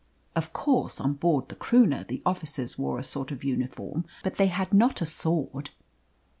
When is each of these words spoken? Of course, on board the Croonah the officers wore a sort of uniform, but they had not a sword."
Of 0.35 0.51
course, 0.51 0.99
on 0.99 1.13
board 1.13 1.47
the 1.49 1.55
Croonah 1.55 2.07
the 2.07 2.23
officers 2.25 2.75
wore 2.75 2.97
a 2.97 3.03
sort 3.03 3.29
of 3.29 3.43
uniform, 3.43 4.05
but 4.23 4.37
they 4.37 4.47
had 4.47 4.73
not 4.73 4.99
a 4.99 5.05
sword." 5.05 5.69